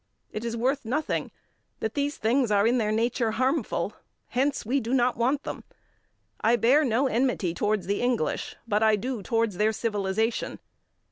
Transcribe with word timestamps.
It 0.31 0.43
is 0.43 0.57
worth 0.57 0.83
nothing 0.83 1.29
that 1.79 1.93
these 1.93 2.17
things 2.17 2.49
are, 2.49 2.65
in 2.65 2.79
their 2.79 2.91
nature, 2.91 3.33
harmful; 3.33 3.93
hence, 4.29 4.65
we 4.65 4.79
do 4.79 4.95
not 4.95 5.15
want 5.15 5.43
them. 5.43 5.63
I 6.41 6.55
bear 6.55 6.83
no 6.83 7.05
enmity 7.05 7.53
towards 7.53 7.85
the 7.85 8.01
English, 8.01 8.55
but 8.67 8.81
I 8.81 8.95
do 8.95 9.21
towards 9.21 9.57
their 9.57 9.71
civilization. 9.71 10.57